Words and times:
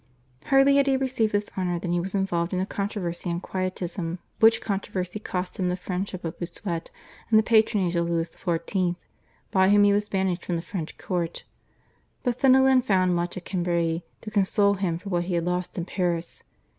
Hardly 0.45 0.77
had 0.77 0.87
he 0.87 0.97
received 0.97 1.31
this 1.31 1.51
honour 1.55 1.77
than 1.77 1.91
he 1.91 1.99
was 1.99 2.15
involved 2.15 2.53
in 2.55 2.59
a 2.59 2.65
controversy 2.65 3.29
on 3.29 3.39
Quietism, 3.39 4.17
which 4.39 4.59
controversy 4.59 5.19
cost 5.19 5.59
him 5.59 5.69
the 5.69 5.75
friendship 5.77 6.25
of 6.25 6.39
Bossuet 6.39 6.89
and 7.29 7.37
the 7.37 7.43
patronage 7.43 7.95
of 7.95 8.09
Louis 8.09 8.27
XIV., 8.31 8.95
by 9.51 9.69
whom 9.69 9.83
he 9.83 9.93
was 9.93 10.09
banished 10.09 10.43
from 10.45 10.55
the 10.55 10.63
French 10.63 10.97
court. 10.97 11.43
But 12.23 12.39
Fenelon 12.39 12.81
found 12.81 13.13
much 13.13 13.37
at 13.37 13.45
Cambrai 13.45 14.01
to 14.21 14.31
console 14.31 14.73
him 14.73 14.97
for 14.97 15.09
what 15.09 15.25
he 15.25 15.35
had 15.35 15.45
lost 15.45 15.77
in 15.77 15.85
Paris. 15.85 16.41